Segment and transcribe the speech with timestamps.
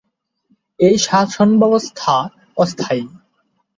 [0.79, 2.15] এই শাসনব্যবস্থা
[2.57, 3.05] অস্থায়ী।